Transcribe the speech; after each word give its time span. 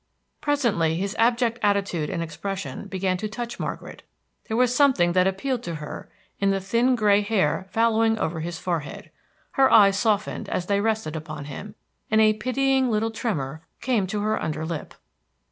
Presently 0.41 0.95
his 0.95 1.15
abject 1.19 1.59
attitude 1.61 2.09
and 2.09 2.23
expression 2.23 2.87
began 2.87 3.17
to 3.17 3.29
touch 3.29 3.59
Margaret; 3.59 4.01
there 4.47 4.57
was 4.57 4.75
something 4.75 5.11
that 5.11 5.27
appealed 5.27 5.61
to 5.61 5.75
her 5.75 6.09
in 6.39 6.49
the 6.49 6.59
thin 6.59 6.95
gray 6.95 7.21
hair 7.21 7.67
fallowing 7.69 8.17
over 8.17 8.39
his 8.39 8.57
forehead. 8.57 9.11
Her 9.51 9.71
eyes 9.71 9.99
softened 9.99 10.49
as 10.49 10.65
they 10.65 10.81
rested 10.81 11.15
upon 11.15 11.45
him, 11.45 11.75
and 12.09 12.19
a 12.19 12.33
pitying 12.33 12.89
little 12.89 13.11
tremor 13.11 13.61
came 13.79 14.07
to 14.07 14.21
her 14.21 14.41
under 14.41 14.65
lip. 14.65 14.95